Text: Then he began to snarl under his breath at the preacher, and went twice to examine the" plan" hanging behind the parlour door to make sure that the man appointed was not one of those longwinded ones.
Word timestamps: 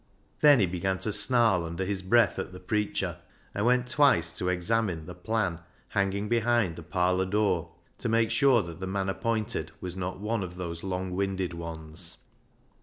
Then 0.39 0.59
he 0.59 0.65
began 0.65 0.97
to 1.01 1.11
snarl 1.11 1.63
under 1.63 1.85
his 1.85 2.01
breath 2.01 2.39
at 2.39 2.53
the 2.53 2.59
preacher, 2.59 3.17
and 3.53 3.67
went 3.67 3.87
twice 3.87 4.35
to 4.39 4.49
examine 4.49 5.05
the" 5.05 5.13
plan" 5.29 5.59
hanging 5.89 6.27
behind 6.27 6.75
the 6.75 6.81
parlour 6.81 7.27
door 7.27 7.73
to 7.99 8.09
make 8.09 8.31
sure 8.31 8.63
that 8.63 8.79
the 8.79 8.87
man 8.87 9.09
appointed 9.09 9.71
was 9.79 9.95
not 9.95 10.19
one 10.19 10.41
of 10.41 10.55
those 10.55 10.81
longwinded 10.81 11.53
ones. 11.53 12.17